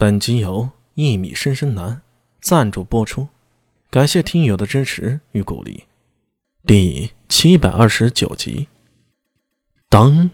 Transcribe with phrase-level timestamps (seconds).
[0.00, 2.00] 本集由一米深深蓝
[2.40, 3.28] 赞助播出，
[3.90, 5.84] 感谢听友的支持与鼓励。
[6.66, 8.68] 第七百二十九集，
[9.90, 10.30] 当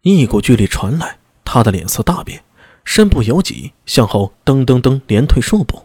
[0.00, 2.42] 一股巨力传来，他的脸色大变，
[2.86, 5.84] 身不由己向后噔噔噔连退数步。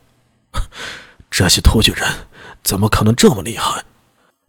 [1.29, 2.07] 这些突厥人
[2.63, 3.83] 怎么可能这么厉害？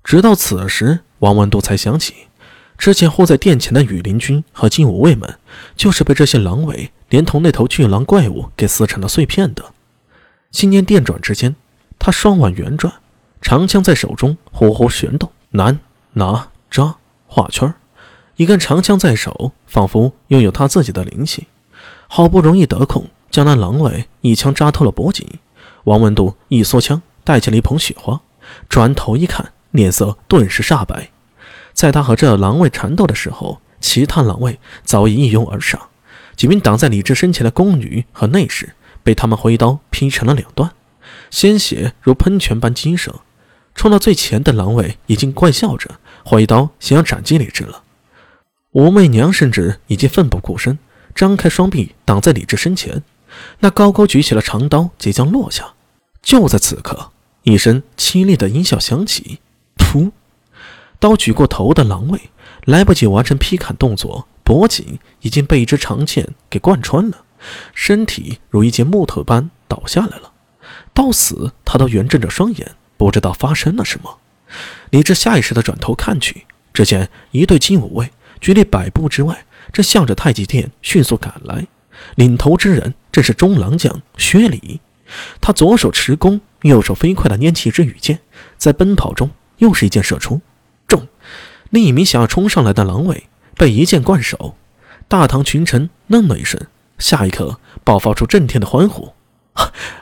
[0.04, 2.28] 直到此时，王文度才想起，
[2.78, 5.38] 之前护在殿前的羽林军和金吾卫们，
[5.76, 6.90] 就是被这些狼尾。
[7.08, 9.62] 连同那头巨狼怪物给撕成了碎片的。
[10.50, 11.54] 心念电转之间，
[11.98, 12.90] 他双腕圆转，
[13.42, 15.78] 长枪在手中呼呼旋动，拿
[16.14, 16.96] 拿扎
[17.26, 17.74] 画圈
[18.36, 21.44] 一根长枪在手，仿佛拥有他自己的灵性。
[22.08, 25.26] 好不容易得空，将那狼尾一枪扎透了脖颈。
[25.84, 28.22] 王文度一缩枪，带起了一捧雪花，
[28.70, 31.10] 转头一看，脸色顿时煞白。
[31.72, 35.80] 在他和这狼卫缠斗的时候，其他狼卫早已一拥而上。
[36.36, 40.72] 几名挡在李治身前的宫女和内侍被他们挥刀劈成了两段，
[41.30, 43.20] 鲜血如喷泉般激射。
[43.74, 47.82] 冲到最前的狼卫已经怪笑着挥刀想要斩击李治了。
[48.72, 50.78] 武媚娘甚至已经奋不顾身，
[51.14, 53.02] 张开双臂挡在李治身前，
[53.60, 55.74] 那高高举起了长刀即将落下。
[56.22, 57.10] 就在此刻，
[57.42, 59.40] 一声凄厉的音效响起，
[61.02, 62.30] 刀举过头的狼卫
[62.64, 64.28] 来不及完成劈砍动作。
[64.44, 67.24] 脖颈已经被一支长剑给贯穿了，
[67.74, 70.30] 身体如一件木头般倒下来了。
[70.94, 74.18] 到死，他都圆睁着双眼，不知道发生了什么。
[74.90, 78.08] 李治下意识地转头看去，只见一队金武卫
[78.40, 81.66] 距离百步之外，正向着太极殿迅速赶来。
[82.14, 84.80] 领头之人正是中郎将薛礼，
[85.40, 88.20] 他左手持弓，右手飞快地拈起一支羽箭，
[88.56, 89.28] 在奔跑中
[89.58, 90.40] 又是一箭射出，
[90.92, 91.08] 中。
[91.70, 93.28] 另一名想要冲上来的狼尾。
[93.54, 94.56] 被一剑贯首，
[95.06, 96.58] 大唐群臣愣了一声，
[96.98, 99.12] 下一刻爆发出震天的欢呼：“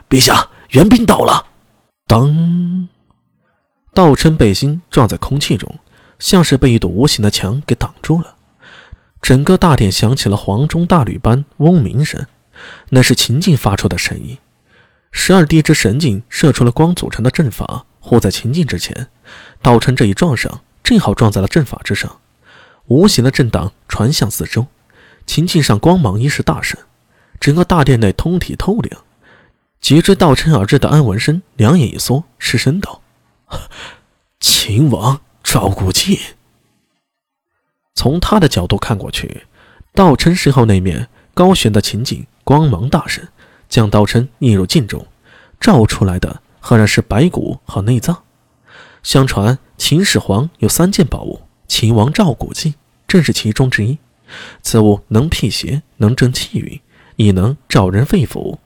[0.08, 1.46] 陛下，援兵到了！”
[2.06, 2.88] 当，
[3.92, 5.68] 道琛背心撞在空气中，
[6.20, 8.36] 像是被一堵无形的墙给挡住了。
[9.20, 12.24] 整个大殿响起了黄钟大吕般嗡鸣声，
[12.90, 14.38] 那是秦晋发出的声音。
[15.10, 19.08] 十二地之神镜射出了光组成的阵法，护在秦晋之前。
[19.60, 22.18] 道琛这一撞上，正好撞在了阵法之上。
[22.86, 24.66] 无形的震荡传向四周，
[25.24, 26.80] 秦境上光芒一时大盛，
[27.38, 29.00] 整个大殿内通体透亮。
[29.80, 33.02] 急追道琛而至的安文生两眼一缩，失声道
[34.40, 36.18] ：“秦王赵古晋。”
[37.94, 39.46] 从他的角度看过去，
[39.94, 43.24] 道琛身后那面高悬的秦境光芒大盛，
[43.68, 45.06] 将道琛映入镜中，
[45.60, 48.24] 照出来的赫然是白骨和内脏。
[49.02, 52.74] 相传秦始皇有三件宝物，秦王赵古晋。
[53.08, 53.98] 正是其中之一，
[54.62, 56.80] 此物能辟邪，能正气运，
[57.16, 58.58] 亦能照人肺腑。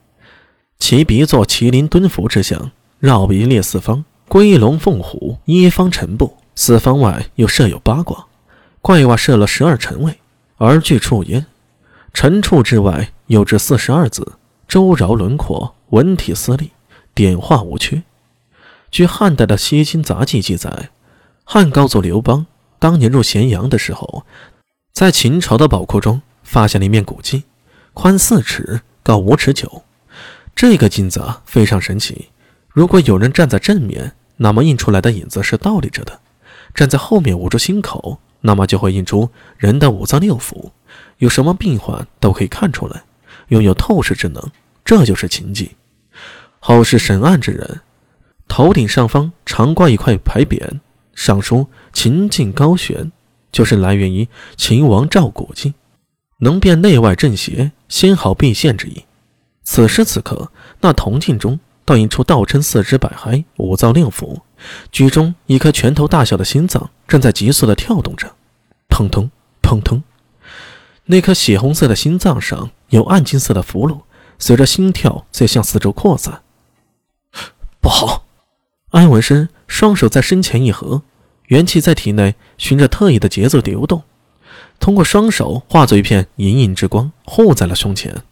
[0.78, 8.26] 其鼻作麒麟蹲伏之象，绕鼻列四方，龟龙凤虎一方尘部，四方外又设有八卦，
[8.82, 10.18] 怪瓦设了十二辰位，
[10.58, 11.46] 而具处焉。
[12.12, 14.34] 辰处之外有至四十二字，
[14.68, 16.70] 周饶轮廓，文体私立，
[17.14, 18.02] 点画无缺。
[18.94, 20.90] 据汉代的《西京杂记》记载，
[21.42, 22.46] 汉高祖刘邦。
[22.78, 24.24] 当年入咸阳的时候，
[24.92, 27.42] 在秦朝的宝库中发现了一面古镜，
[27.92, 29.82] 宽四尺，高五尺九。
[30.54, 32.28] 这个镜子啊非常神奇。
[32.68, 36.12] 如果有人站在正面，那么映出来的影子是倒立着的；
[36.72, 40.70] 站在后面捂住心口，那么就会映出人的五脏六腑，
[41.18, 43.02] 有什么病患都可以看出来，
[43.48, 44.52] 拥有透视之能。
[44.84, 45.68] 这就是秦镜。
[46.60, 47.80] 后世审案之人，
[48.56, 50.78] 头顶上方常挂一块牌匾。
[51.12, 53.10] 上书“秦晋高悬”，
[53.50, 55.74] 就是来源于秦王赵古镜，
[56.38, 59.06] 能辨内外正邪，先好避现之意。
[59.64, 64.38] 此时此刻，那铜镜中倒映出道琛四肢百骸，五脏六腑，
[64.92, 68.36] 居中一颗拳头大小的心脏正在急速的跳动着，
[68.88, 69.28] 砰砰
[69.62, 70.00] 砰砰。
[71.06, 74.02] 那颗血红色的心脏上有暗金色的符箓，
[74.38, 76.42] 随着心跳在向四周扩散。
[77.80, 78.20] 不好！
[78.94, 81.02] 安文生双手在身前一合，
[81.48, 84.04] 元气在体内循着特异的节奏流动，
[84.78, 88.22] 通过双手化作一片隐隐之光，护在了胸前。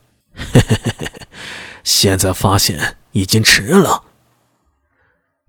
[1.82, 4.04] 现在发现已经迟了。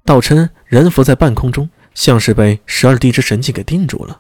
[0.04, 4.20] 道琛人浮在半空中，像是被十二地之神迹给定住了。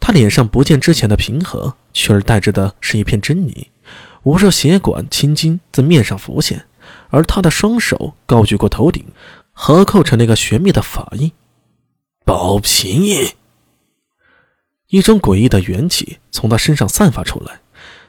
[0.00, 3.68] 他脸上不见之前的平和，取而代之的是一片狰狞，
[4.24, 6.64] 无数血管青筋在面上浮现，
[7.10, 9.04] 而他的双手高举过头顶。
[9.58, 11.32] 合扣成那个玄秘的法印，
[12.26, 13.26] 保平印。
[14.88, 17.60] 一种诡异的元气从他身上散发出来，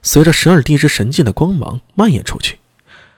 [0.04, 2.60] 随着十二地之神境的光芒蔓延出去。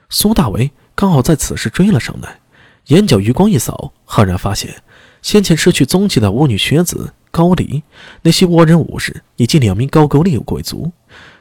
[0.10, 2.40] 苏大为刚好在此时追了上来，
[2.86, 4.84] 眼角余光一扫，赫然发现
[5.24, 7.82] 先前失去踪迹的巫女学子高离，
[8.22, 10.92] 那些倭人武士以及两名高句丽贵族，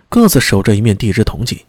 [0.08, 1.60] 各自守着一面地质铜镜。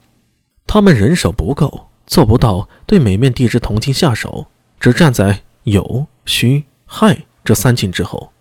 [0.65, 4.47] 他们人手不够，做不到对每面地质铜镜下手，
[4.79, 8.31] 只站在有、虚、害这三境之后。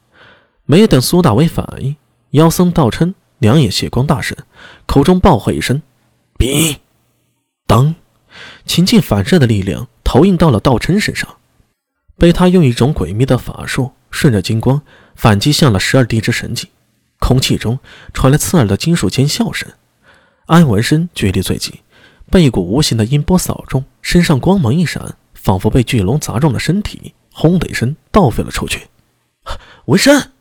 [0.64, 1.96] 没等苏大为反应，
[2.32, 4.36] 妖僧道琛两眼血光大盛，
[4.86, 5.80] 口中暴喝一声
[6.36, 6.76] ：“比！”
[7.66, 7.94] 当，
[8.66, 11.36] 情境反射的力量投影到了道琛身上，
[12.18, 14.82] 被他用一种诡秘的法术顺着金光
[15.16, 16.68] 反击向了十二地之神境。
[17.18, 17.78] 空气中
[18.12, 19.68] 传来刺耳的金属尖笑声，
[20.46, 21.74] 安文生距离最近，
[22.30, 28.88] 被一股无形的音波扫中，身上光芒一闪，仿佛被巨龙砸中了身体，轰的一声倒飞了出去。
[29.86, 30.32] 文山。